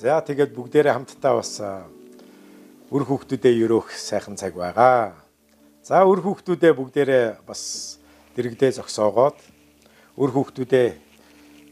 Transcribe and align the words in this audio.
За 0.00 0.16
тэгээд 0.24 0.56
бүгдээрээ 0.56 0.96
хамтдаа 0.96 1.44
бас 1.44 1.60
үр 2.88 3.02
хүүхдүүдэд 3.04 3.52
өрөөх 3.68 3.92
сайхан 3.92 4.32
цаг 4.32 4.56
байгаа. 4.56 5.12
За 5.84 6.00
үр 6.08 6.24
хүүхдүүдээ 6.24 6.72
бүгдээрээ 6.72 7.44
бас 7.44 8.00
дэрэгдээ 8.32 8.80
зогсоогоод 8.80 9.36
үр 10.16 10.30
хүүхдүүдээ 10.32 10.88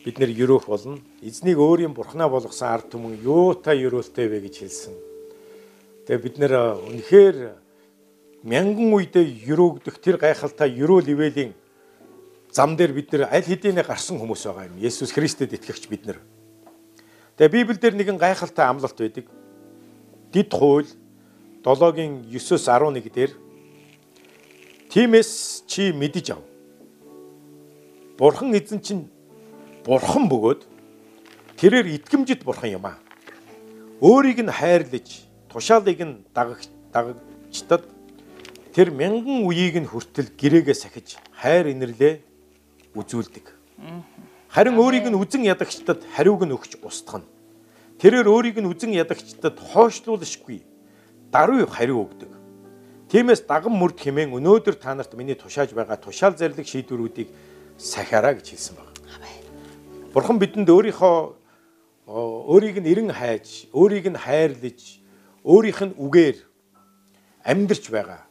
бид 0.04 0.16
нэр 0.20 0.30
өрөөх 0.44 0.68
болно. 0.68 1.00
Эзнийг 1.24 1.56
өөрийн 1.56 1.96
бурхнаа 1.96 2.28
болгосон 2.28 2.68
ард 2.68 2.92
түмэн 2.92 3.16
юутай 3.24 3.80
өрөөлтэй 3.88 4.28
вэ 4.28 4.44
гэж 4.44 4.54
хэлсэн. 4.60 4.94
Тэгээ 6.04 6.20
бид 6.20 6.36
нэр 6.36 6.52
үнэхээр 6.84 7.36
мянган 8.44 8.92
үедээ 8.92 9.24
өрөөгдөх 9.48 10.04
тэр 10.04 10.20
гайхалтай 10.20 10.68
өрөөл 10.76 11.16
ивэлийн 11.16 11.56
зам 12.52 12.76
дээр 12.76 12.92
бид 12.92 13.08
нэр 13.08 13.32
аль 13.32 13.48
хэдийнэ 13.48 13.88
гарсан 13.88 14.20
хүмүүс 14.20 14.44
байгаа 14.52 14.68
юм. 14.68 14.76
Есүс 14.84 15.16
Христэд 15.16 15.56
итгэгч 15.56 15.88
бид 15.88 16.04
нэр. 16.04 16.20
Тэгээ 17.38 17.54
Библиэлд 17.54 17.94
нэгэн 17.94 18.18
гайхалтай 18.18 18.66
амлалт 18.66 18.98
байдаг. 18.98 19.26
Дид 20.34 20.50
хууль 20.50 20.90
7-гийн 21.62 22.26
9-с 22.26 22.66
11 22.66 23.14
дээр 23.14 23.32
Тимээс 24.90 25.62
чи 25.70 25.92
мэдэж 25.92 26.34
ав. 26.34 26.42
Бурхан 28.18 28.50
эзэн 28.58 28.82
чинь 28.82 29.04
бурхан 29.86 30.26
бөгөөд 30.26 30.66
тэрээр 31.60 31.86
итгэмжит 31.94 32.42
бурхан 32.42 32.74
юм 32.74 32.90
а. 32.90 32.98
Өөрийг 34.00 34.42
нь 34.42 34.50
хайрлаж, 34.50 35.28
тушаалыг 35.46 36.00
нь 36.02 36.24
дагагч 36.34 36.72
дагагчдад 36.90 37.84
тэр 38.74 38.90
мянган 38.90 39.46
үеийг 39.46 39.78
нь 39.78 39.86
хүртэл 39.86 40.34
гэрээгээ 40.34 40.74
сахиж 40.74 41.22
хайр 41.36 41.70
инэрлээ 41.70 42.18
үзүүлдэг. 42.98 43.46
Харин 44.48 44.80
өөрийг 44.80 45.06
нь 45.12 45.18
үзен 45.18 45.44
ядагчдад 45.44 46.00
хариуг 46.16 46.48
нь 46.48 46.56
өгч 46.56 46.80
устгана. 46.80 47.28
Тэрээр 48.00 48.28
өөрийг 48.32 48.56
нь 48.64 48.70
үзен 48.70 48.96
ядагчдад 48.96 49.60
хойшлуулшгүй 49.60 50.64
даруй 51.28 51.68
хариу 51.68 52.08
өгдөг. 52.08 52.32
Тиймээс 53.12 53.44
даган 53.44 53.76
мөрд 53.76 54.00
хэмээн 54.00 54.32
өнөөдөр 54.32 54.76
та 54.80 54.96
нарт 54.96 55.12
миний 55.16 55.36
тушааж 55.36 55.72
байгаа 55.76 56.00
тушаал 56.00 56.36
зарлиг 56.36 56.64
шийдвэрүүдийг 56.64 57.28
сахиараа 57.76 58.36
гэж 58.36 58.56
хэлсэн 58.56 58.76
байна. 58.76 58.92
Бурхан 60.12 60.40
бидэнд 60.40 60.68
өөрийнхөө 60.68 61.16
өөрийг 62.08 62.80
нь 62.80 62.88
эрен 62.88 63.12
хайж, 63.12 63.68
өөрийг 63.72 64.08
нь 64.12 64.16
хайрлаж, 64.16 64.80
өөрийнх 65.44 65.80
нь 65.92 65.96
үгээр 65.96 66.36
амьдрч 67.44 67.84
байгаа. 67.92 68.24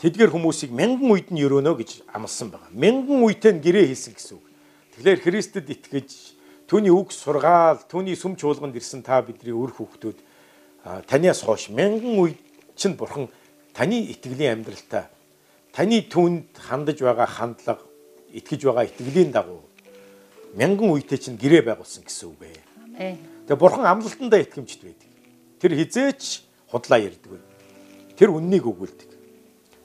Тэдгэр 0.00 0.32
хүмүүсийг 0.32 0.72
мянган 0.72 1.12
үед 1.12 1.28
нь 1.28 1.40
өрөөнө 1.44 1.76
гэж 1.76 2.08
амласан 2.08 2.48
байна. 2.48 2.68
Мянган 2.72 3.20
үедээ 3.24 3.60
гэрээ 3.60 3.92
хийсэн 3.92 4.16
гэсэн 4.16 4.36
үг. 4.40 4.49
Тэгэхээр 5.00 5.24
Христэд 5.24 5.64
итгэж 5.64 6.10
түүний 6.68 6.92
үг 6.92 7.08
сургаал, 7.16 7.80
түүний 7.88 8.12
сүм 8.20 8.36
чуулганд 8.36 8.76
ирсэн 8.76 9.00
та 9.00 9.24
бидний 9.24 9.56
үр 9.56 9.72
хүүхдүүд 9.72 10.20
таньяас 11.08 11.40
хойш 11.40 11.72
мянган 11.72 12.20
үед 12.20 12.36
чинь 12.76 13.00
бурхан 13.00 13.32
таны 13.72 14.12
итгэлийн 14.12 14.60
амьдралтай 14.60 15.08
таны 15.72 16.04
түнд 16.04 16.52
хандаж 16.52 17.00
байгаа 17.00 17.24
хандлага, 17.24 17.80
итгэж 18.36 18.60
байгаа 18.68 18.84
итгэлийн 18.92 19.32
дагуу 19.32 19.64
мянган 20.52 20.92
үедээ 20.92 21.16
чинь 21.16 21.40
гэрээ 21.40 21.64
байгуулсан 21.64 22.04
гэсэн 22.04 22.36
үг 22.36 22.44
ээ. 22.44 23.16
Тэгээ 23.48 23.56
бурхан 23.56 23.88
амлалтандаа 23.88 24.44
итгэмжт 24.44 24.84
байдаг. 24.84 25.08
Тэр 25.64 25.80
хизээч 25.80 26.44
худлаа 26.68 27.00
ярьдаг. 27.00 27.40
Тэр 28.20 28.36
үннийг 28.36 28.68
өгүүлдэг. 28.68 29.08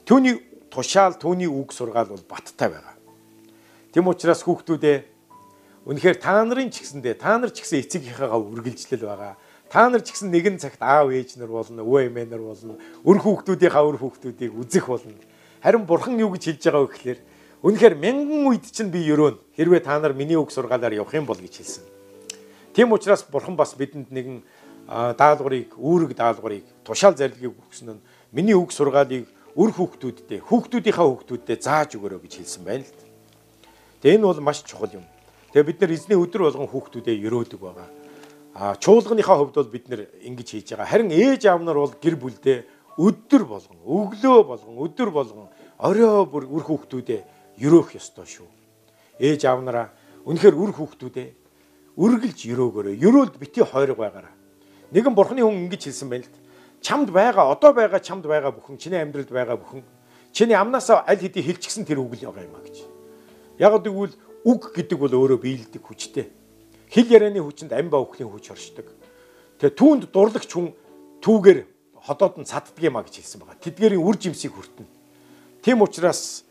Түүний 0.04 0.44
тушаал, 0.68 1.16
түүний 1.16 1.48
үг 1.48 1.72
сургаал 1.72 2.12
бол 2.12 2.24
баттай 2.28 2.68
байгаа. 2.68 2.95
Тэм 3.96 4.12
учраас 4.12 4.44
хүүхдүүдээ 4.44 5.88
үнэхээр 5.88 6.20
та 6.20 6.44
нарын 6.44 6.68
ч 6.68 6.84
гэсэндээ 6.84 7.16
та 7.16 7.40
нар 7.40 7.48
ч 7.48 7.64
гэсэн 7.64 7.80
эцэгийнхээгаа 7.80 8.36
үргэлжлэл 8.44 9.08
байгаа. 9.08 9.40
Та 9.72 9.88
нар 9.88 10.04
ч 10.04 10.12
гэсэн 10.12 10.28
нэгэн 10.28 10.60
цагт 10.60 10.84
аав 10.84 11.08
ээж 11.08 11.40
нар 11.40 11.48
болно, 11.48 11.80
өвөө 11.80 12.12
эмээ 12.12 12.28
нар 12.28 12.44
болно, 12.44 12.76
өр 12.76 13.18
хүүхдүүдийнхаа 13.24 13.88
өр 13.88 13.96
хүүхдүүдийг 13.96 14.52
үзэх 14.52 14.84
болно. 14.84 15.16
Харин 15.64 15.88
бурхан 15.88 16.20
юу 16.20 16.28
гэж 16.36 16.44
хэлж 16.44 16.62
байгаа 16.68 16.84
вэ 16.84 16.92
гэхээр 16.92 17.18
үнэхээр 17.64 17.94
мянган 17.96 18.44
үед 18.52 18.68
чинь 18.68 18.92
би 18.92 19.00
өрөөн 19.08 19.40
хэрвээ 19.56 19.80
та 19.80 19.96
нар 19.96 20.12
миний 20.12 20.36
үг 20.36 20.52
сургаалаар 20.52 20.92
явах 21.00 21.16
юм 21.16 21.24
бол 21.24 21.40
гэж 21.40 21.64
хэлсэн. 21.64 21.84
Тийм 22.76 22.92
учраас 22.92 23.24
бурхан 23.24 23.56
бас 23.56 23.72
бидэнд 23.72 24.12
нэгэн 24.12 24.44
даалгаврыг, 25.16 25.72
үүрэг 25.72 26.12
даалгаврыг, 26.12 26.68
тушаал 26.84 27.16
зарилгыг 27.16 27.56
өгсөн 27.64 27.96
нь 27.96 28.04
миний 28.28 28.52
үг 28.52 28.76
сургаалыг 28.76 29.24
өр 29.56 29.70
хүүхдүүддээ, 29.72 30.44
хүүхдүүдийнхаа 30.44 31.06
хүүхдүүддээ 31.08 31.56
зааж 31.64 31.96
өгөрөө 31.96 32.20
гэж 32.28 32.44
хэлсэн 32.44 32.60
байна 32.60 32.84
л. 32.84 33.05
Тэгээ 34.02 34.18
энэ 34.18 34.26
бол 34.26 34.40
маш 34.40 34.62
чухал 34.62 34.92
юм. 34.92 35.04
Тэгээ 35.52 35.66
бид 35.66 35.80
нар 35.80 35.92
эзний 35.92 36.18
өдөр 36.18 36.42
болгон 36.48 36.68
хүүхдүүдээ 36.68 37.16
өрөөдөг 37.26 37.60
байгаа. 37.60 37.88
А 38.56 38.76
чуулганыхаа 38.76 39.36
хувьд 39.40 39.56
бол 39.56 39.72
бид 39.72 39.88
нэр 39.88 40.08
ингэж 40.24 40.48
хийж 40.52 40.68
байгаа. 40.76 40.88
Харин 40.88 41.10
ээж 41.12 41.48
аав 41.48 41.62
нар 41.64 41.80
бол 41.80 41.94
гэр 41.96 42.16
бүлдээ 42.16 42.58
өдөр 42.96 43.42
болгон, 43.44 43.78
өглөө 43.84 44.40
болгон, 44.44 44.74
өдөр 44.80 45.10
болгон 45.12 45.48
орой 45.80 46.24
бүр 46.24 46.44
үр 46.48 46.64
хүүхдүүдээ 46.64 47.20
өрөөх 47.60 47.96
ёстой 48.00 48.24
шүү. 48.24 48.48
Ээж 49.20 49.44
аав 49.44 49.60
нараа 49.60 49.92
үнэхээр 50.24 50.56
үр 50.56 50.72
хүүхдүүдээ 50.72 51.28
үргэлж 51.96 52.40
өрөөгөөрөө. 52.52 52.94
Өрөөлд 53.00 53.36
бити 53.40 53.64
хойрог 53.64 53.96
байгаараа. 53.96 54.34
Нэгэн 54.92 55.16
бурхны 55.16 55.40
хүн 55.40 55.68
ингэж 55.68 55.88
хэлсэн 55.88 56.08
байна 56.12 56.28
л. 56.28 56.36
Чамд 56.84 57.08
байгаа, 57.08 57.48
одоо 57.52 57.72
байгаа 57.72 58.00
чамд 58.00 58.28
байгаа 58.28 58.52
бүхэн, 58.52 58.76
чиний 58.76 59.00
амьдралд 59.00 59.32
байгаа 59.32 59.56
бүхэн, 59.56 59.80
чиний 60.32 60.54
амнасаа 60.54 61.08
аль 61.08 61.20
хэдийн 61.20 61.56
хилчгсэн 61.56 61.88
тэр 61.88 62.04
үг 62.04 62.20
л 62.20 62.28
байгаа 62.28 62.44
юм 62.44 62.56
а 62.56 62.60
гэж. 62.60 62.95
Яг 63.58 63.80
гэвэл 63.82 64.14
үг 64.44 64.62
гэдэг 64.76 64.98
бол 64.98 65.14
өөрөө 65.16 65.38
биелдэг 65.40 65.82
хүчтэй. 65.82 66.28
Хил 66.92 67.08
ярианы 67.10 67.42
хүчинд 67.42 67.72
ам 67.72 67.90
ба 67.90 67.98
өхлийн 67.98 68.30
хүч 68.30 68.52
оршдог. 68.52 68.86
Тэгээ 69.58 69.74
түүнд 69.74 70.02
дурлагч 70.12 70.50
хүн 70.52 70.70
түүгээр 71.24 71.60
ходоод 72.06 72.38
нь 72.38 72.46
цаддаг 72.46 72.78
юм 72.78 73.00
а 73.00 73.02
гэж 73.02 73.18
хэлсэн 73.18 73.40
байгаа. 73.42 73.58
Тэдгэрийн 73.58 74.04
үр 74.04 74.16
жимсийг 74.20 74.54
хүртэнэ. 74.54 74.86
Тийм 75.64 75.82
учраас 75.82 76.46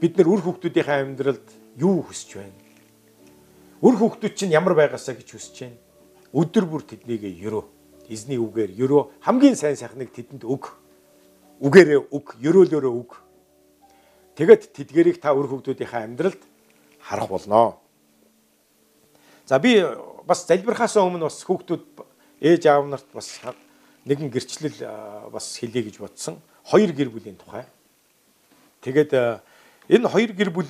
бид 0.00 0.16
нар 0.16 0.30
үр 0.32 0.40
хүүхдүүдийнхээ 0.40 1.04
амьдралд 1.04 1.48
юу 1.76 2.00
хүсэж 2.06 2.40
байна? 2.40 2.56
Үр 3.84 3.94
хүүхдүүд 4.00 4.34
чинь 4.38 4.56
ямар 4.56 4.72
байгаасаа 4.72 5.18
гэж 5.18 5.28
хүсэж 5.36 5.56
байна? 5.68 5.78
Өдөр 6.32 6.64
бүр 6.64 6.82
тэднийг 6.88 7.26
ерөө 7.26 7.64
эзний 8.08 8.38
үгээр 8.38 8.72
ерөө 8.80 9.20
хамгийн 9.20 9.56
сайн 9.58 9.76
сайхныг 9.76 10.14
тэдэнд 10.14 10.46
өг. 10.46 10.72
Үгээрээ 11.60 12.00
өг, 12.12 12.38
ерөөлөөрөө 12.40 12.94
өг. 12.96 13.10
Тэгэд 14.36 14.68
тэдгэрийг 14.76 15.16
та 15.16 15.32
үр 15.32 15.48
хөвгүүдийнхээ 15.48 16.04
амьдралд 16.04 16.42
харах 17.00 17.28
болноо. 17.32 17.80
За 19.48 19.58
би 19.58 19.80
бас 20.28 20.44
залбирхаас 20.44 21.00
өмнө 21.00 21.24
бас 21.24 21.40
хүүхдүүд 21.40 21.84
ээж 22.44 22.68
аав 22.68 22.84
нарт 22.84 23.08
бас 23.16 23.40
нэгэн 24.04 24.28
гэрчлэл 24.28 24.76
бас 25.32 25.56
хэлье 25.56 25.88
гэж 25.88 25.96
бодсон. 26.04 26.36
Хоёр 26.68 26.92
гэр 26.92 27.08
бүлийн 27.08 27.40
тухай. 27.40 27.64
Тэгээд 28.84 29.40
энэ 29.88 30.08
хоёр 30.12 30.36
гэр 30.36 30.50
бүл 30.52 30.68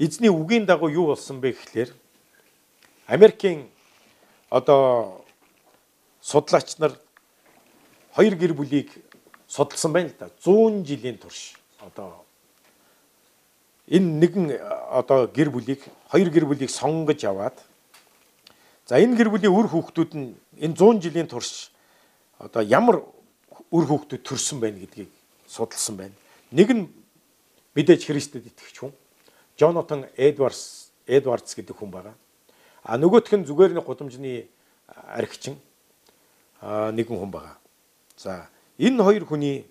эзний 0.00 0.32
үгийн 0.32 0.64
дагуу 0.64 0.88
юу 0.88 1.12
болсон 1.12 1.44
бэ 1.44 1.52
гэхлээр 1.52 1.92
Америкийн 3.06 3.68
одоо 4.48 5.20
судлаач 6.24 6.80
нар 6.80 6.96
хоёр 8.16 8.34
гэр 8.40 8.56
бүлийг 8.56 8.88
судалсан 9.46 9.92
байна 9.92 10.08
л 10.08 10.16
да. 10.16 10.32
100 10.40 10.88
жилийн 10.88 11.18
турш 11.20 11.60
одоо 11.78 12.23
энэ 13.88 14.08
нэгэн 14.20 14.46
э, 14.50 14.58
одоо 14.90 15.28
гэр 15.28 15.50
бүлийг 15.50 15.80
хоёр 16.08 16.28
гэр 16.30 16.44
бүлийг 16.48 16.70
сонгож 16.70 17.20
аваад 17.24 17.56
за 18.86 19.00
энэ 19.00 19.16
гэр 19.16 19.28
бүлийн 19.28 19.52
үр 19.52 19.68
хүүхдүүд 19.68 20.12
нь 20.16 20.34
энэ 20.60 20.76
100 20.76 21.04
жилийн 21.04 21.28
турш 21.28 21.72
одоо 22.38 22.62
ямар 22.64 23.04
үр 23.70 23.84
хүүхдүүд 23.84 24.22
төрсэн 24.24 24.60
байна 24.60 24.80
гэдгийг 24.80 25.10
судалсан 25.46 25.96
байна. 25.96 26.16
Нэг 26.50 26.68
нь 26.72 26.88
мэдээж 27.74 28.06
Христэд 28.08 28.46
итгэж 28.48 28.76
хүн. 28.80 28.92
Джонатан 29.58 30.08
Эдвардс 30.16 30.90
Эдвардс 31.06 31.54
гэдэг 31.54 31.76
хүн 31.76 31.90
байгаа. 31.90 32.16
А 32.82 32.96
нөгөөх 32.96 33.32
нь 33.36 33.44
зүгээр 33.44 33.76
нэг 33.76 33.84
гудамжны 33.84 34.48
архичин 34.88 35.60
нэгэн 36.62 37.18
хүн 37.20 37.30
байгаа. 37.30 37.56
За 38.16 38.48
энэ 38.78 39.02
хоёр 39.02 39.24
хүний 39.28 39.68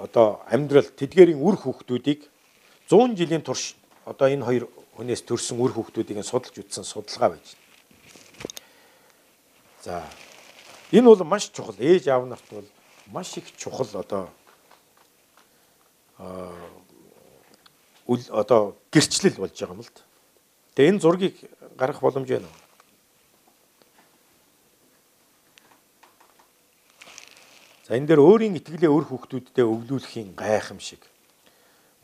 одоо 0.00 0.40
амьдрал 0.48 0.88
тэдгэрийн 0.88 1.36
үр 1.36 1.60
хүүхдүүдийг 1.60 2.24
100 2.88 3.20
жилийн 3.20 3.44
турш 3.44 3.76
одоо 4.08 4.32
энэ 4.32 4.44
хоёр 4.48 4.64
хүнээс 4.96 5.22
төрсэн 5.28 5.60
үр 5.60 5.76
хүүхдүүдийг 5.76 6.24
судалж 6.24 6.56
үзсэн 6.56 6.84
судалгаа 6.88 7.36
байж 7.36 7.44
байна. 7.44 7.68
За 9.84 9.94
энэ 10.88 11.04
бол 11.04 11.24
маш 11.28 11.52
чухал 11.52 11.76
ээж 11.76 12.08
аав 12.08 12.24
нарт 12.24 12.48
бол 12.48 12.68
маш 13.12 13.36
их 13.36 13.52
чухал 13.60 13.88
одоо 13.92 14.32
үл 18.08 18.22
одоо 18.32 18.76
гэрчлэл 18.90 19.36
болж 19.36 19.52
байгаа 19.52 19.76
юм 19.76 19.84
л 19.84 19.92
да. 19.92 20.02
Тэгээ 20.74 20.90
энэ 20.96 21.02
зургийг 21.04 21.36
гаргах 21.76 22.00
боломж 22.00 22.28
байна 22.28 22.48
уу? 22.48 22.69
За 27.90 27.98
энэ 27.98 28.06
дээр 28.06 28.22
өөрийн 28.22 28.54
итгэлээ 28.54 28.86
өөр 28.86 29.10
хүүхдүүдтэй 29.10 29.66
өглүүлэхийн 29.66 30.38
гайхамшиг. 30.38 31.02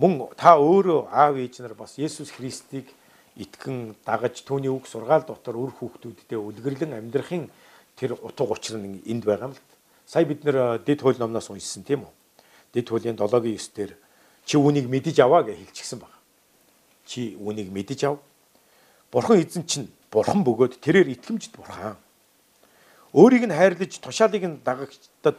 Мөн 0.03 0.35
та 0.35 0.59
өөрөө 0.59 1.15
аав 1.15 1.39
ээж 1.39 1.63
нар 1.63 1.79
бас 1.79 1.95
Есүс 1.95 2.35
Христийг 2.35 2.91
итгэн 3.39 3.95
дагаж 4.03 4.43
түүний 4.43 4.67
үг 4.67 4.91
сургаал 4.91 5.23
дотор 5.23 5.55
үр 5.55 5.71
хүүхдүүдтэй 5.79 6.43
үлгэрлэн 6.43 6.99
амьдрахын 6.99 7.47
тэр 7.95 8.19
утга 8.19 8.51
учир 8.51 8.83
нь 8.83 8.99
энд 9.07 9.23
байгаа 9.31 9.47
юм 9.47 9.55
л. 9.55 9.63
Сая 10.11 10.27
бид 10.27 10.43
нэр 10.43 10.83
дэд 10.83 11.07
хууль 11.07 11.23
номноос 11.23 11.55
уншсан 11.55 11.87
тийм 11.87 12.03
үү? 12.03 12.13
Дэд 12.75 12.91
хуулийн 12.91 13.15
7-гийн 13.15 13.55
9 13.55 13.79
дээр 13.79 13.93
чи 14.43 14.59
үнийг 14.59 14.91
мэдэж 14.91 15.23
аваа 15.23 15.47
гэж 15.47 15.71
хэлчихсэн 15.71 16.03
байна. 16.03 16.19
Чи 17.07 17.39
үнийг 17.39 17.71
мэдэж 17.71 18.11
ав. 18.11 18.19
Бурхан 19.15 19.39
эзэн 19.39 19.63
чинь 19.63 19.87
бурхан 20.11 20.43
бөгөөд 20.43 20.83
тэрээр 20.83 21.15
итгэмжт 21.15 21.55
бурхан. 21.55 21.95
Өөрийг 23.15 23.47
нь 23.47 23.55
хайрлаж 23.55 24.03
тушаалыг 24.03 24.43
нь 24.43 24.59
дагагчдад 24.67 25.39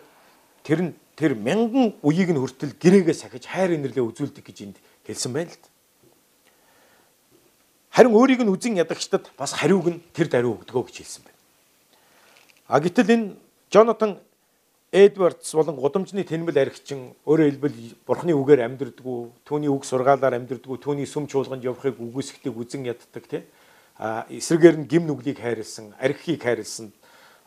тэр 0.68 0.84
нь 0.84 0.92
тэр 1.16 1.32
мянган 1.34 1.96
үеийг 2.04 2.36
нь 2.36 2.42
хүртэл 2.44 2.76
гэрээгээ 2.76 3.16
сахиж 3.16 3.48
хайр 3.48 3.80
инэрлээ 3.80 4.04
үзүүлдэг 4.04 4.44
гэж 4.44 4.58
энд 4.68 4.78
хэлсэн 5.08 5.32
байна 5.32 5.56
л. 5.56 5.64
Харин 7.96 8.12
өөрийг 8.12 8.44
нь 8.44 8.52
үзэн 8.52 8.76
ядагчдад 8.76 9.32
бас 9.40 9.56
хариуг 9.56 9.88
нь 9.88 10.04
тэр 10.12 10.28
даруй 10.28 10.60
өгдөгөө 10.60 10.92
гэж 10.92 10.96
хэлсэн 11.00 11.24
байна. 11.24 11.40
А 12.68 12.84
гэтэл 12.84 13.16
энэ 13.16 13.28
Джонатан 13.72 14.20
Эдвардс 14.92 15.56
болон 15.56 15.80
гудамжны 15.80 16.28
тэнмэл 16.28 16.60
архичин 16.60 17.16
өөрөөр 17.24 17.48
хэлбэл 17.48 17.78
бурхны 18.04 18.36
үгээр 18.36 18.68
амьдрдгүү, 18.68 19.48
түүний 19.48 19.72
үг 19.72 19.84
сургаалаар 19.88 20.36
амьдрдгүү, 20.36 20.80
түүний 20.84 21.08
сүм 21.08 21.28
чуулганд 21.28 21.64
явахыг 21.64 22.00
үгүйсгдэг 22.00 22.56
үзэн 22.56 22.88
яддаг 22.88 23.24
тий. 23.28 23.44
А 24.00 24.24
эсрэгээр 24.32 24.84
нь 24.84 24.88
гим 24.88 25.08
нүглийг 25.08 25.44
хайрлсан, 25.44 25.92
архийг 26.00 26.40
хайрлсан, 26.40 26.96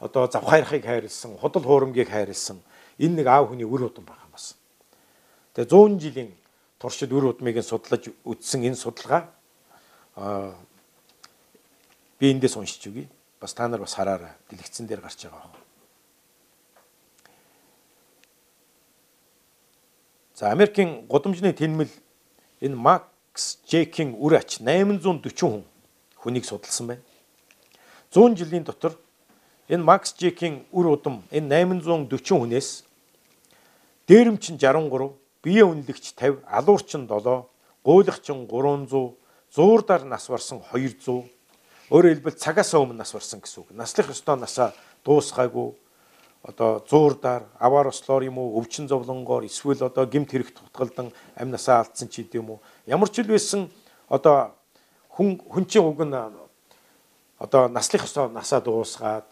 одоо 0.01 0.29
завхаархыг 0.29 0.85
хайрлсан, 0.85 1.41
худал 1.41 1.65
хуурамгийг 1.65 2.13
хайрлсан 2.13 2.61
энэ 3.01 3.25
нэг 3.25 3.27
аав 3.27 3.49
хүний 3.49 3.65
үр 3.65 3.89
удам 3.89 4.05
байгаа 4.05 4.29
юм 4.29 4.37
бас. 4.37 4.55
Тэгээ 5.57 5.73
100 5.73 5.99
жилийн 6.05 6.31
туршид 6.79 7.13
үр 7.13 7.33
удмыг 7.33 7.57
судлаж 7.65 8.13
үтсэн 8.25 8.69
энэ 8.69 8.77
судалгаа 8.77 9.33
аа 10.17 10.55
би 12.21 12.31
эндээс 12.31 12.57
уншиж 12.61 12.85
үгэй. 12.93 13.09
Бас 13.41 13.57
та 13.57 13.69
нар 13.69 13.81
бас 13.81 13.97
хараарай. 13.97 14.37
Дэлгэцэн 14.53 14.87
дээр 14.87 15.01
гарч 15.01 15.25
байгаа 15.25 15.49
баг. 15.49 15.65
За 20.35 20.53
Америкийн 20.53 21.07
гудамжны 21.09 21.53
тэнмэл 21.53 21.89
энэ 22.61 22.77
Макс 22.77 23.61
Джекийн 23.65 24.17
үр 24.21 24.37
ач 24.37 24.61
840 24.61 25.33
хүн 25.41 25.65
хүнийг 26.17 26.45
судалсан 26.45 26.87
байна. 26.87 27.03
100 28.13 28.37
жилийн 28.37 28.65
дотор 28.65 28.97
энэ 29.69 29.85
Макс 29.85 30.13
Джекийн 30.17 30.65
үр 30.73 30.97
удам 30.97 31.25
энэ 31.31 31.65
840 31.65 32.41
хүнээс 32.41 32.85
дээрэмчин 34.11 34.59
63, 34.59 35.15
бие 35.39 35.63
үнэлэгч 35.63 36.19
50, 36.19 36.43
алуурчин 36.51 37.07
7, 37.07 37.47
гуйлагчин 37.87 38.49
300, 38.51 39.15
зуурдаар 39.55 40.03
нас 40.03 40.27
барсан 40.27 40.59
200 40.75 41.31
өөрөөр 41.95 42.19
хэлбэл 42.19 42.35
цагаас 42.35 42.75
өмнө 42.75 42.99
нас 42.99 43.15
барсан 43.15 43.39
гэсэн 43.39 43.63
үг. 43.63 43.71
Наслах 43.71 44.11
ёстой 44.11 44.35
насаа 44.35 44.75
дуусгаагүй. 45.07 45.75
Одоо 46.43 46.83
зуурдаар 46.91 47.47
аваар 47.59 47.95
ослоор 47.95 48.27
юм 48.27 48.39
уу 48.39 48.59
өвчин 48.59 48.91
зовлонгоор 48.91 49.47
эсвэл 49.47 49.87
одоо 49.87 50.07
гимт 50.07 50.31
хэрэг 50.35 50.55
тутгалдан 50.59 51.15
амь 51.39 51.51
насаа 51.51 51.87
алдсан 51.87 52.09
ч 52.11 52.27
гэдэм 52.27 52.51
үү. 52.51 52.59
Ямар 52.91 53.11
ч 53.15 53.23
л 53.23 53.31
байсан 53.31 53.71
одоо 54.11 54.59
хүн 55.15 55.39
хүн 55.39 55.65
чинь 55.71 55.87
уг 55.87 56.03
нь 56.03 56.15
одоо 57.39 57.69
наслах 57.69 58.07
ёстой 58.07 58.31
насаа 58.31 58.59
дуусгаад 58.59 59.27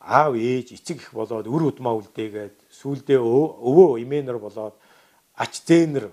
аав 0.00 0.34
ээж 0.34 0.72
эцэг 0.80 0.96
их 0.96 1.12
болоод 1.12 1.46
үр 1.46 1.68
удмаа 1.68 1.94
үлдээгээд 2.00 2.56
сүулдэ 2.72 3.20
өвөө 3.20 4.00
эмээнэр 4.00 4.38
болоод 4.40 4.74
ач 5.36 5.60
зээнэр 5.68 6.08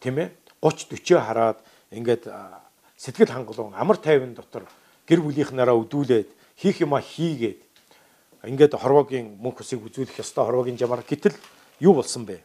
тийм 0.00 0.16
ээ 0.18 0.28
30 0.64 0.96
40 0.96 1.20
хараад 1.20 1.58
ингээд 1.92 2.24
сэтгэл 2.96 3.30
хангалуун 3.30 3.76
амар 3.76 4.00
тайван 4.00 4.32
дотор 4.32 4.64
гэр 5.04 5.20
бүлийнхнаараа 5.20 5.76
өдүүлээд 5.76 6.28
хийх 6.56 6.80
юма 6.80 7.04
хийгээд 7.04 7.60
ингээд 8.48 8.74
хорвогийн 8.80 9.36
мөнх 9.36 9.60
усыг 9.60 9.84
үзүүлэх 9.84 10.24
ёстой 10.24 10.48
хорвогийн 10.48 10.80
жамаар 10.80 11.04
гэтэл 11.04 11.36
юу 11.84 11.94
болсон 11.94 12.24
бэ? 12.24 12.40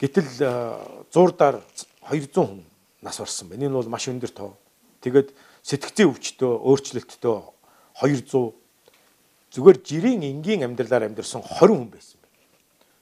Гэтэл 0.00 0.28
зуурдаар 1.12 1.60
200 2.08 2.32
хүн 2.32 2.64
нас 3.02 3.18
барсан 3.18 3.48
байна. 3.48 3.66
Энэ 3.66 3.76
бол 3.76 3.92
маш 3.92 4.08
өндөр 4.08 4.32
тоо. 4.32 4.58
Тэгээд 5.00 5.30
сэтгцийн 5.62 6.10
өвчтөө 6.10 6.52
өөрчлөлттэй 6.64 7.36
200 8.02 8.54
зүгээр 9.56 9.78
жирийн 9.80 10.20
энгийн 10.20 10.68
амьдралаар 10.68 11.08
амьдэрсэн 11.08 11.40
20 11.40 11.72
хүн 11.72 11.88
байсан 11.88 12.20
байна. 12.20 12.44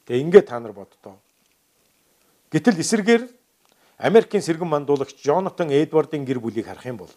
Тэгээ 0.07 0.23
ингээд 0.23 0.47
та 0.47 0.63
нар 0.63 0.71
боддоо. 0.71 1.19
Гэтэл 2.55 2.79
эсэргээр 2.79 3.23
Америкийн 3.99 4.43
сэргэн 4.43 4.71
мандуулагч 4.71 5.19
Джонатан 5.19 5.75
Эдвардын 5.75 6.23
гэр 6.23 6.39
бүлийг 6.39 6.71
харах 6.71 6.87
юм 6.87 7.03
бол 7.03 7.11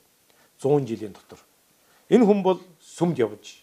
100 0.57 0.89
жилийн 0.89 1.13
дотор 1.13 1.37
энэ 2.09 2.25
хүн 2.25 2.41
бол 2.41 2.59
сүмд 2.81 3.19
явж 3.19 3.61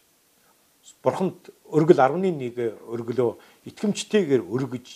бурханд 1.03 1.51
өргөл 1.73 1.99
11 1.99 2.87
өргөлөө 2.93 3.31
итгэмжтэйгээр 3.71 4.43
өргөж 4.45 4.87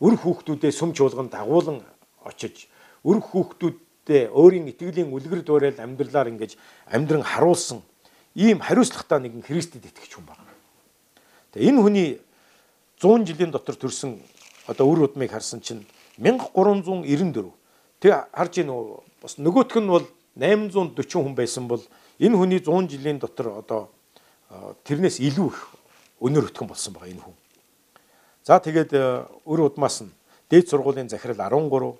өр 0.00 0.14
хүүхдүүдээ 0.14 0.72
сүм 0.72 0.94
чуулганд 0.94 1.34
дагуулan 1.34 1.82
очиж 2.22 2.70
өр 3.02 3.18
хүүхдүүдтэй 3.18 4.30
өөрийн 4.30 4.70
итгэлийн 4.70 5.10
үлгэр 5.10 5.42
дуурайл 5.42 5.78
амьдралаар 5.82 6.30
ингэж 6.30 6.54
амьдран 6.86 7.26
харуулсан 7.26 7.82
ийм 8.34 8.60
хариуцлагатай 8.60 9.20
нэгэн 9.20 9.44
Христэд 9.46 9.84
итгэж 9.86 10.18
хүн 10.18 10.26
байна. 10.26 10.44
Тэгээ 11.52 11.68
энэ 11.72 11.82
хүний 11.82 12.08
100 13.00 13.24
жилийн 13.24 13.50
дотор 13.50 13.76
төрсэн 13.76 14.18
одоо 14.66 14.86
үр 14.90 15.08
удмыг 15.08 15.30
харсан 15.30 15.60
чинь 15.60 15.86
1394. 16.18 17.52
Тэг 18.00 18.12
харж 18.32 18.54
ийн 18.58 18.70
бас 19.22 19.38
нөгөөх 19.38 19.78
нь 19.80 19.88
бол 19.88 20.06
840 20.36 21.24
хүн 21.24 21.34
байсан 21.34 21.68
бол 21.68 21.82
энэ 22.18 22.36
хүний 22.36 22.60
100 22.60 22.90
жилийн 22.90 23.18
дотор 23.18 23.62
одоо 23.62 23.90
тэрнээс 24.84 25.20
илүү 25.20 25.48
их 25.48 25.58
өнөр 26.20 26.50
өтгөн 26.50 26.68
болсон 26.68 26.92
байгаа 26.94 27.10
энэ 27.10 27.22
хүн. 27.22 27.36
За 28.44 28.58
тэгээд 28.58 28.92
өр 29.44 29.60
удмаас 29.66 30.02
нь 30.02 30.12
дээд 30.50 30.68
сургуулийн 30.68 31.08
захирал 31.08 31.36
13, 31.36 31.98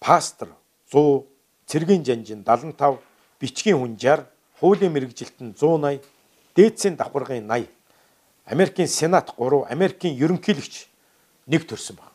пастор 0.00 0.48
100, 0.90 1.24
цэргийн 1.66 2.04
жанжин 2.04 2.44
75, 2.44 3.00
бичгийн 3.40 3.78
хүн 3.78 3.96
60, 3.96 4.26
хуулийн 4.62 4.94
мэрэгжилтэн 4.94 5.58
180, 5.58 6.06
дээдсийн 6.54 6.94
давхаргын 6.94 7.50
80, 7.50 7.66
Америкийн 8.46 8.86
сенат 8.86 9.34
3, 9.34 9.66
Америкийн 9.66 10.14
ерөнхийлөгч 10.14 10.86
нэг 11.50 11.66
төрсэн 11.66 11.98
байна. 11.98 12.14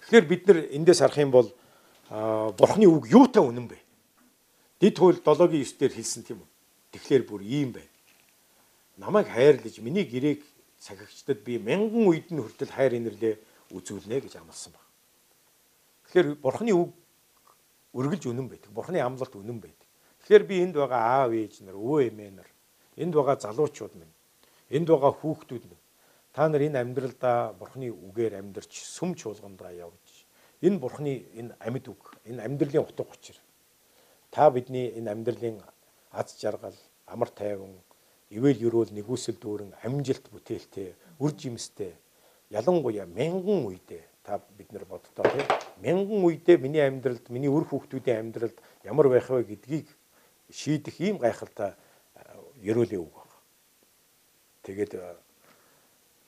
Тэгэхээр 0.00 0.24
бид 0.24 0.42
нар 0.48 0.58
эндээс 0.72 1.04
харах 1.04 1.20
юм 1.20 1.30
бол 1.30 1.52
бурхны 2.56 2.88
үг 2.88 3.12
юутай 3.12 3.44
үнэн 3.44 3.68
бэ? 3.68 3.76
Дид 4.80 4.96
хууль 4.96 5.20
7-гийн 5.20 5.68
9 5.68 5.76
дээр 5.76 5.92
хэлсэн 5.92 6.22
тийм 6.24 6.40
үү? 6.40 6.48
Тэгэхээр 6.96 7.22
бүр 7.28 7.44
ийм 7.44 7.76
байна. 7.76 7.92
Намайг 8.96 9.28
хайрлаж 9.28 9.76
миний 9.84 10.08
гэрээг 10.08 10.40
сахигчдад 10.80 11.44
би 11.44 11.58
мянган 11.60 12.08
үед 12.08 12.32
нь 12.32 12.40
хүртэл 12.40 12.72
хайр 12.72 12.96
инэрлээ 12.96 13.36
үзүүлнэ 13.76 14.24
гэж 14.24 14.40
амласан 14.40 14.72
баг. 14.72 14.86
Тэгэхээр 16.08 16.40
бурхны 16.40 16.72
үг 16.72 16.96
үргэлж 17.92 18.24
үнэн 18.32 18.48
байдаг. 18.48 18.70
Бурхны 18.72 19.02
амлалт 19.02 19.34
үнэн 19.36 19.60
байдаг. 19.60 19.87
Тэгэхээр 20.20 20.44
би 20.48 20.56
энд 20.64 20.74
байгаа 20.76 21.02
аав 21.26 21.32
ээж 21.32 21.62
нар, 21.62 21.76
өвөө 21.76 22.08
эмээ 22.10 22.30
нар, 22.30 22.48
энд 22.96 23.14
байгаа 23.14 23.36
залуучууд 23.38 23.94
минь, 23.94 24.14
энд 24.70 24.88
байгаа 24.90 25.12
хүүхдүүд 25.14 25.64
минь 25.70 25.84
Та 26.38 26.48
нар 26.48 26.62
энэ 26.62 26.78
амьдралдаа 26.78 27.52
Бурхны 27.58 27.90
үгээр 27.90 28.38
амьдарч 28.38 28.70
сүм 28.70 29.18
чуулгандаа 29.18 29.72
явж 29.74 30.22
энэ 30.62 30.78
Бурхны 30.78 31.26
энэ 31.34 31.56
амьд 31.58 31.90
үг, 31.90 32.14
энэ 32.30 32.46
амьдралын 32.46 32.86
утга 32.86 33.02
учир. 33.10 33.34
Та 34.30 34.46
бидний 34.50 34.86
энэ 34.98 35.10
амьдралын 35.10 35.58
аз 36.14 36.38
жаргал, 36.38 36.78
амар 37.06 37.30
тайван, 37.34 37.74
ивэл 38.30 38.54
юрөөл 38.70 38.94
нэгүсэл 38.94 39.34
дүүрэн 39.42 39.74
амжилт 39.82 40.30
бүтээлтэй, 40.30 40.94
үр 41.18 41.32
жимстэй 41.34 41.98
ялангуяа 42.54 43.06
мянган 43.10 43.66
үедээ 43.66 44.02
та 44.22 44.38
бид 44.54 44.70
нар 44.70 44.84
боддоо 44.84 45.26
тийм 45.26 45.46
мянган 45.82 46.22
үедээ 46.22 46.58
миний 46.62 46.86
амьдралд 46.86 47.26
миний 47.34 47.50
үр 47.50 47.66
хүүхдүүдийн 47.66 48.30
амьдралд 48.30 48.58
ямар 48.84 49.08
байх 49.10 49.26
вэ 49.26 49.42
гэдгийг 49.42 49.90
шийдэх 50.50 51.00
ийм 51.00 51.18
гайхалтай 51.18 51.74
ерөөлийн 52.62 53.02
үг 53.02 53.12
баг. 53.12 53.30
Тэгээд 54.64 54.92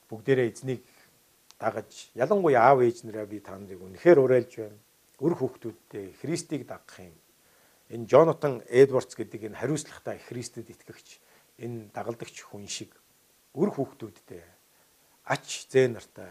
бүгдээрээ 0.08 0.50
эзнийг 0.52 0.84
дагаж 1.58 2.10
ялангуяа 2.14 2.72
аав 2.72 2.80
ээж 2.84 3.04
нараа 3.04 3.26
би 3.26 3.40
та 3.40 3.56
нарыг 3.56 3.80
үнэхээр 3.80 4.18
уриалж 4.20 4.52
байна. 4.56 4.78
Үр 5.20 5.34
хүүхдүүдтэй 5.36 6.16
Христийг 6.20 6.66
дагах 6.66 7.00
юм. 7.00 7.16
Энэ 7.90 8.06
Джонатан 8.06 8.62
Эдвардс 8.68 9.14
гэдэг 9.16 9.50
энэ 9.52 9.60
хариуцлагатай 9.60 10.18
Христэд 10.24 10.70
итгэгч 10.72 11.20
энэ 11.60 11.92
дагалдагч 11.92 12.40
хүн 12.48 12.64
шиг 12.64 12.94
үр 13.52 13.68
хүүхдүүдтэй 13.74 14.42
ач 15.28 15.66
зээ 15.68 15.92
нартай 15.92 16.30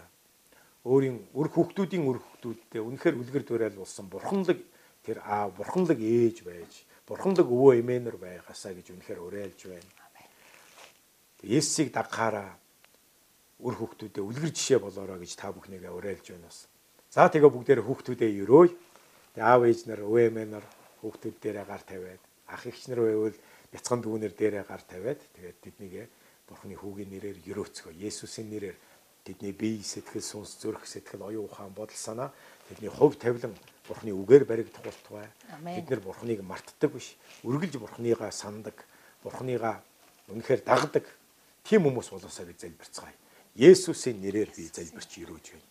өөрийн 0.88 1.29
үр 1.36 1.48
хүүхдүүдийн 1.51 2.03
үр 2.08 2.17
хүүхдүүдтэй 2.17 2.81
үнэхээр 2.81 3.19
үлгэр 3.19 3.43
дуурайл 3.46 3.77
болсон 3.84 4.08
бурханлаг 4.10 4.60
тэр 5.03 5.19
аав 5.22 5.53
бурханлаг 5.60 6.00
ээж 6.00 6.48
байж 6.48 6.88
бурханлаг 7.09 7.49
өвөө 7.49 7.81
эмээнэр 7.81 8.17
байгаасаа 8.21 8.77
гэж 8.77 8.93
үнэхээр 8.93 9.19
уриалж 9.25 9.59
байна. 9.65 9.89
Есүсийг 11.41 11.89
дагахаараа 11.89 12.53
үр 13.65 13.73
хүүхдүүдэд 13.73 14.21
үлгэр 14.21 14.53
жишээ 14.53 14.77
болоорой 14.77 15.17
гэж 15.25 15.33
та 15.33 15.49
бүхнийгээ 15.49 15.89
уриалж 15.89 16.25
байна 16.29 16.45
бас. 16.45 16.69
За 17.09 17.25
тэгээ 17.25 17.49
бүгдээрээ 17.49 17.85
хүүхдүүдээ 17.89 18.31
өрөөй. 18.45 18.69
Аав 19.41 19.65
ээж 19.65 19.89
нар, 19.89 20.05
өвөө 20.05 20.29
эмээ 20.29 20.47
нар 20.53 20.65
хүүхдүүд 21.01 21.35
дээрээ 21.41 21.65
гар 21.65 21.81
тавиад 21.81 22.21
ах 22.45 22.63
эгч 22.69 22.93
нар 22.93 23.01
байвал 23.01 23.37
бяцхан 23.73 23.99
дүүнэр 24.05 24.33
дээрээ 24.37 24.63
гар 24.69 24.83
тавиад 24.85 25.21
тэгээд 25.33 25.57
тэднийг 25.65 25.93
Бурхны 26.49 26.73
хүүгийн 26.73 27.13
нэрээр 27.13 27.37
өрөөцгөө. 27.45 27.93
Есүсийн 27.93 28.49
нэрээр 28.49 28.77
тэдний 29.21 29.53
бие 29.53 29.85
сэтгэл 29.85 30.25
сүнс 30.25 30.57
зүрх 30.57 30.81
сэтгэл 30.89 31.29
оюун 31.29 31.45
ухаан 31.45 31.77
бодол 31.77 31.93
санаа 31.93 32.33
тэдний 32.69 32.89
хувь 32.93 33.17
тавилан 33.17 33.57
Бурхны 33.89 34.13
үгээр 34.13 34.45
баригдах 34.45 34.85
болтугай. 34.85 35.25
Бид 35.65 35.89
нар 35.89 35.99
Бурхныг 35.99 36.45
мартдаг 36.45 36.93
биш. 36.93 37.17
Үргэлж 37.41 37.81
Бурхныгаа 37.81 38.31
сандаг. 38.31 38.85
Бурхныгаа 39.23 39.81
үнэхээр 40.29 40.61
дагдаг. 40.61 41.09
Тийм 41.65 41.89
хүмүүс 41.89 42.13
болоосаа 42.13 42.45
гэж 42.45 42.69
залбирцгаая. 42.69 43.15
Есүсийн 43.57 44.21
нэрээр 44.21 44.53
би 44.53 44.69
залбирч 44.69 45.17
өрөөж 45.25 45.45
байна. 45.57 45.67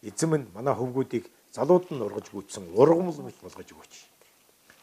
Эзэм 0.00 0.32
нь 0.40 0.48
манай 0.56 0.72
хөвгүүдийг 0.72 1.28
залууд 1.52 1.92
нь 1.92 2.00
ургаж 2.00 2.32
гүйцсэн 2.32 2.72
ургамал 2.72 3.20
мэт 3.20 3.36
болгож 3.44 3.68
өгөөч. 3.68 3.94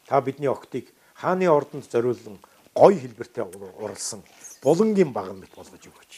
Та 0.06 0.22
бидний 0.22 0.48
октыг 0.48 0.94
хааны 1.18 1.50
ордонд 1.50 1.90
зориулсан 1.90 2.38
гой 2.74 2.94
хэлбэртэй 3.02 3.44
уралсан 3.82 4.22
булангийн 4.62 5.12
баган 5.14 5.42
мэт 5.42 5.54
болгож 5.58 5.82
өгөөч. 5.82 6.14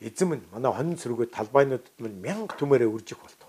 Эзэм 0.00 0.34
нь 0.38 0.44
манай 0.52 0.72
хонин 0.72 0.96
цэргүүд 0.96 1.32
талбайнуудад 1.34 1.96
минь 1.98 2.20
мянга 2.22 2.54
түмээрээ 2.54 2.86
үржих 2.86 3.18
болтугай. 3.18 3.47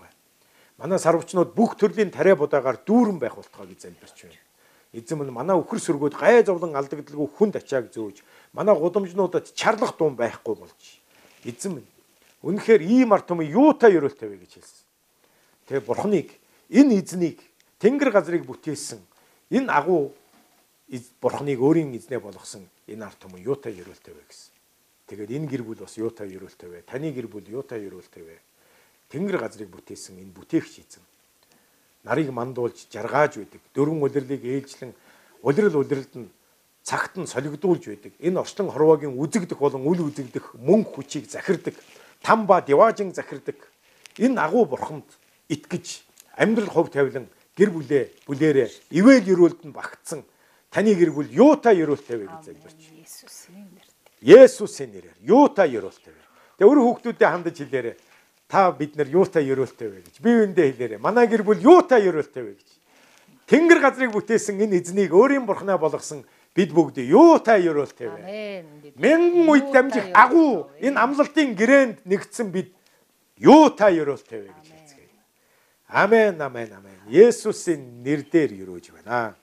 Манай 0.80 0.98
сарвчнууд 0.98 1.52
бүх 1.52 1.76
төрлийн 1.76 2.08
тариа 2.08 2.40
будаагаар 2.40 2.80
дүүрэн 2.80 3.20
байх 3.20 3.36
болтугай 3.36 3.68
гэж 3.68 3.84
залбирч 3.84 4.18
байна. 4.24 4.40
Эзэм 4.96 5.22
нь 5.28 5.30
манай 5.30 5.54
өхөр 5.60 5.76
сүргүүд 5.76 6.16
гай 6.16 6.40
зовлон 6.40 6.72
алдагдaltaгүй 6.72 7.28
хүнд 7.36 7.60
ачааг 7.60 7.92
зөөж 7.92 8.24
манай 8.56 8.74
гудамжнуудад 8.74 9.52
чарлах 9.52 9.94
дуун 10.00 10.16
байхгүй 10.16 10.56
болж 10.56 10.80
эзэм 11.44 11.84
нь 11.84 11.88
үнэхээр 12.40 12.80
ийм 12.80 13.12
арт 13.12 13.28
түмэн 13.28 13.52
юутай 13.52 13.92
өрөөлтэй 13.92 14.28
вэ 14.32 14.40
гэж 14.40 14.52
хэлсэн. 14.56 14.80
Тэгээ 15.68 15.84
бурхныг 15.84 16.28
энэ 16.72 16.96
эзнийг 16.96 17.44
тэнгэр 17.76 18.10
газрыг 18.10 18.48
бүтээсэн 18.48 19.04
энэ 19.52 19.68
агуу 19.68 20.16
бурхныг 21.20 21.60
өөрийн 21.60 21.92
эзнээ 21.92 22.24
болгосон 22.24 22.64
энэ 22.88 23.04
арт 23.04 23.20
түмэн 23.20 23.44
юутай 23.44 23.76
өрөөлтэй 23.76 24.16
вэ 24.16 24.24
гэсэн. 24.24 24.52
Тэгээд 25.12 25.30
энэ 25.36 25.46
гэр 25.46 25.62
бүл 25.62 25.84
бас 25.84 25.94
юутай 26.00 26.32
өрөөлтэй 26.32 26.68
вэ? 26.72 26.88
Таны 26.88 27.12
гэр 27.12 27.28
бүл 27.28 27.44
юутай 27.44 27.84
өрөөлтэй 27.84 28.24
вэ? 28.24 28.36
Тэнгэр 29.10 29.42
газрыг 29.42 29.68
бүтээсэн 29.74 30.22
энэ 30.22 30.30
бүтээгч 30.32 30.74
эзэн. 30.86 31.04
Нарыг 32.06 32.30
мандуулж 32.30 32.86
жаргааж 32.86 33.42
байдаг. 33.42 33.60
Дөрвөн 33.74 34.06
улирлыг 34.06 34.42
ээлжлэн 34.46 34.94
улирал 35.42 35.82
улиралд 35.82 36.14
нь 36.14 36.30
цагт 36.86 37.18
нь 37.18 37.26
солигдуулж 37.26 37.90
байдаг. 37.90 38.12
Энэ 38.22 38.40
орчлон 38.40 38.70
хорвоогийн 38.70 39.18
үзэгдэх 39.18 39.58
болон 39.58 39.82
үл 39.82 40.06
үзэгдэх 40.06 40.54
мөнгө 40.62 40.94
хүчийг 40.94 41.26
захирдаг. 41.26 41.74
Там 42.22 42.46
ба 42.46 42.62
диваажин 42.62 43.10
захирдаг. 43.12 43.58
Энэ 44.16 44.38
агуу 44.38 44.64
бурхамд 44.64 45.04
итгэж 45.50 46.06
амьдрал 46.38 46.70
хувь 46.70 46.90
тавилан 46.94 47.26
гэр 47.58 47.70
бүлээ 47.74 48.04
бүлээрээ 48.30 48.68
ивэл 48.94 49.26
өрөөлд 49.26 49.60
нь 49.66 49.74
багтсан 49.74 50.22
таны 50.70 50.94
гэр 50.94 51.10
бүл 51.10 51.28
юутай 51.28 51.82
өрөөлтэй 51.82 52.16
вэ 52.16 52.26
гэж 52.30 52.42
залбирч. 52.46 52.80
Есүсийн 52.94 53.66
нэрээр. 53.74 53.90
Есүсийн 54.22 54.90
нэрээр 54.94 55.18
юутай 55.26 55.68
өрөөлтэй 55.74 56.14
вэ? 56.14 56.22
Тэгээ 56.56 56.70
өөр 56.70 56.80
хүүхдүүдэд 56.80 57.26
хандаж 57.26 57.56
хэлээрэ 57.58 57.92
та 58.50 58.72
бид 58.74 58.98
нар 58.98 59.06
юутай 59.06 59.46
өрөөлтэй 59.46 59.88
вэ 59.88 59.98
гэж. 60.02 60.14
Би 60.18 60.30
үүндээ 60.42 60.74
хэлээрэ. 60.74 60.98
Манай 60.98 61.30
гэр 61.30 61.46
бүл 61.46 61.62
юутай 61.62 62.02
өрөөлтэй 62.10 62.42
вэ 62.42 62.52
гэж. 62.58 62.68
Тэнгэр 63.46 63.78
газрыг 63.78 64.10
бүтээсэн 64.10 64.58
энэ 64.58 64.82
эзнийг 64.82 65.14
өөрийн 65.14 65.46
бурхнаа 65.46 65.78
болгосон 65.78 66.26
бид 66.50 66.74
бүгд 66.74 66.98
юутай 67.06 67.62
өрөөлтэй 67.70 68.10
вэ? 68.10 68.20
Мянган 68.98 69.46
үед 69.46 69.70
дамжих 69.70 70.10
агуу 70.10 70.66
энэ 70.82 70.98
амлалтын 70.98 71.54
гэрээнд 71.54 72.02
нэгдсэн 72.10 72.50
бид 72.50 72.74
юутай 73.38 74.02
өрөөлтэй 74.02 74.40
вэ 74.42 74.50
гэж 74.50 74.66
хэлцгээе. 74.66 75.14
Амен, 75.86 76.34
амен, 76.42 76.70
амен. 76.74 76.98
Есүсийн 77.06 78.02
нэрээр 78.02 78.66
өрөөж 78.66 78.86
байна. 78.98 79.38